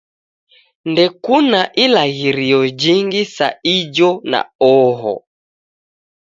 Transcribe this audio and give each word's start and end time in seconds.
Ndekuna 0.89 1.61
ilaghirio 1.83 2.61
jingi 2.81 3.23
sa 3.35 3.47
ijo 3.75 4.11
na 4.31 4.39
oho 4.73 5.15